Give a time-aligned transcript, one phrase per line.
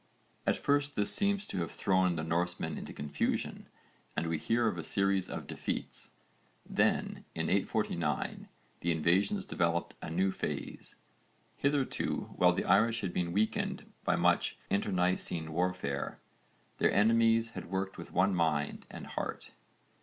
[0.47, 3.67] At first this seems to have thrown the Norsemen into confusion
[4.17, 6.09] and we hear of a series of defeats.
[6.67, 10.95] Then, in 849, the invasions developed a new phase.
[11.55, 16.19] Hitherto while the Irish had been weakened by much internecine warfare,
[16.79, 19.51] their enemies had worked with one mind and heart.